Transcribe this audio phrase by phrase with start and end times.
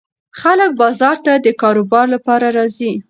[0.41, 2.91] خلک بازار ته د کاروبار لپاره راځي.